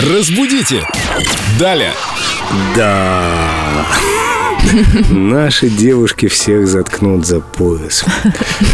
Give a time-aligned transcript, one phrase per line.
[0.00, 0.86] Разбудите!
[1.58, 1.92] Далее!
[2.74, 3.86] Да.
[5.10, 8.04] Наши девушки всех заткнут за пояс.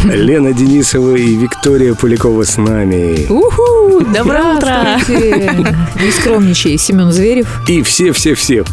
[0.05, 3.27] Лена Денисова и Виктория Полякова с нами.
[3.29, 4.01] Уху!
[4.13, 4.99] Доброе утро!
[5.09, 7.47] Не скромничай, Семен Зверев.
[7.67, 8.63] И все-все-все.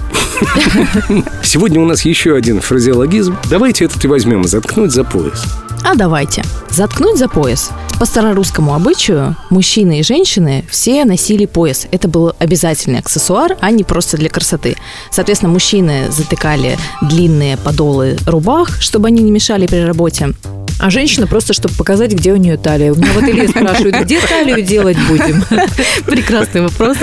[1.43, 3.37] Сегодня у нас еще один фразеологизм.
[3.51, 4.45] Давайте этот и возьмем.
[4.45, 5.45] Заткнуть за пояс.
[5.89, 6.43] А давайте.
[6.69, 7.71] Заткнуть за пояс.
[8.01, 11.87] По старорусскому обычаю мужчины и женщины все носили пояс.
[11.93, 14.77] Это был обязательный аксессуар, а не просто для красоты.
[15.13, 20.35] Соответственно, мужчины затыкали длинные подолы рубах, чтобы они не мешали при работе.
[20.79, 22.93] А женщина просто, чтобы показать, где у нее талия.
[22.93, 25.43] У меня в ателье спрашивают, где талию делать будем?
[26.07, 26.99] Прекрасный вопрос.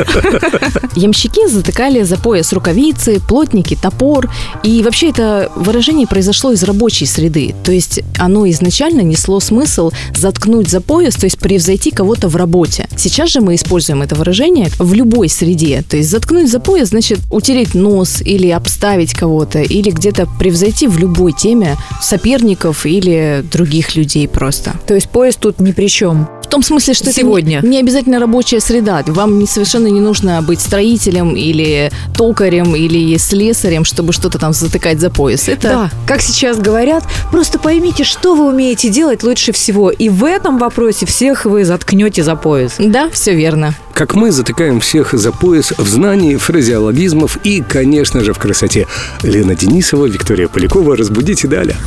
[0.95, 4.29] Ямщики затыкали за пояс рукавицы, плотники, топор.
[4.63, 7.55] И вообще это выражение произошло из рабочей среды.
[7.63, 12.87] То есть оно изначально несло смысл заткнуть за пояс, то есть превзойти кого-то в работе.
[12.95, 15.83] Сейчас же мы используем это выражение в любой среде.
[15.89, 20.99] То есть заткнуть за пояс значит утереть нос или обставить кого-то, или где-то превзойти в
[20.99, 23.62] любой теме соперников или других
[23.95, 24.73] людей просто.
[24.87, 26.27] То есть поезд тут ни при чем.
[26.43, 27.59] В том смысле, что Сегодня.
[27.59, 29.03] это не, не обязательно рабочая среда.
[29.07, 34.99] Вам не, совершенно не нужно быть строителем или токарем или слесарем, чтобы что-то там затыкать
[34.99, 35.47] за пояс.
[35.47, 39.89] Это Да, как сейчас говорят, просто поймите, что вы умеете делать лучше всего.
[39.89, 42.75] И в этом вопросе всех вы заткнете за пояс.
[42.77, 43.73] да, все верно.
[43.93, 48.87] Как мы затыкаем всех за пояс в знании фразеологизмов и, конечно же, в красоте.
[49.21, 50.97] Лена Денисова, Виктория Полякова.
[50.97, 51.77] Разбудите далее.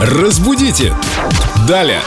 [0.00, 0.94] Разбудите!
[1.68, 2.00] Далее!